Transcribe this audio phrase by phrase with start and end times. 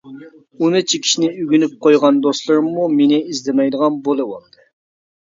[0.67, 4.65] ئۇنى چېكىشنى ئۆگىنىپ قويغان دوستلىرىممۇ مېنى ئىزدىمەيدىغان بولۇۋالدى.